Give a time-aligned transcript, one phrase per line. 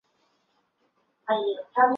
[1.27, 1.33] 提
[1.75, 1.85] 防